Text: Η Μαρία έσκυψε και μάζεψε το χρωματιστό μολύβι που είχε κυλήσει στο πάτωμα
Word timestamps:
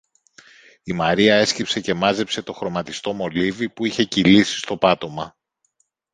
Η 0.83 0.93
Μαρία 0.93 1.35
έσκυψε 1.35 1.79
και 1.81 1.93
μάζεψε 1.93 2.41
το 2.41 2.53
χρωματιστό 2.53 3.13
μολύβι 3.13 3.69
που 3.69 3.85
είχε 3.85 4.03
κυλήσει 4.03 4.57
στο 4.57 4.77
πάτωμα 4.77 5.35